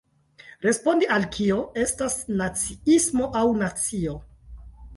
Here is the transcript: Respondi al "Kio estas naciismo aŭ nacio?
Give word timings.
Respondi 0.65 1.09
al 1.17 1.27
"Kio 1.35 1.59
estas 1.83 2.17
naciismo 2.41 3.31
aŭ 3.43 3.45
nacio? 3.63 4.19